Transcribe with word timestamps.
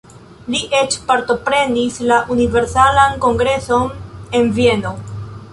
Li 0.53 0.61
eĉ 0.77 0.95
partoprenis 1.11 1.99
la 2.13 2.17
Universalan 2.37 3.21
Kongreson 3.27 3.87
en 4.41 4.53
Vieno. 4.61 4.97